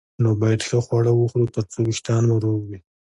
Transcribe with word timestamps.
نو 0.23 0.29
باید 0.41 0.61
ښه 0.67 0.79
خواړه 0.85 1.11
وخورو 1.15 1.53
ترڅو 1.55 1.79
وېښتان 1.87 2.23
مو 2.29 2.35
روغ 2.43 2.59
وي 2.69 2.79